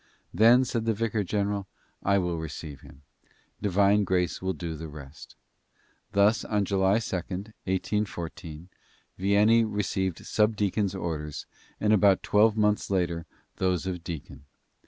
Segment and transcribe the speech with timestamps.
[0.33, 1.67] "Then," said the vicar general,
[2.01, 3.03] "I will receive him.
[3.61, 5.35] Divine grace will do the rest."
[6.13, 8.69] Thus, on July 2d, 1814,
[9.19, 11.45] Vianney received subdeacon's orders
[11.79, 13.27] and about twelve month's later
[13.57, 14.45] those of deacon.